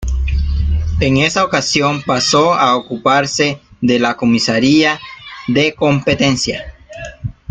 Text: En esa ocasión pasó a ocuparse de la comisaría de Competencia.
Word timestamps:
En 0.99 1.17
esa 1.17 1.45
ocasión 1.45 2.01
pasó 2.01 2.55
a 2.55 2.75
ocuparse 2.75 3.59
de 3.81 3.99
la 3.99 4.17
comisaría 4.17 4.99
de 5.47 5.75
Competencia. 5.75 6.73